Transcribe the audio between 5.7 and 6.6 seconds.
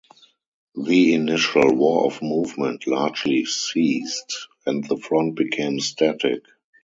static.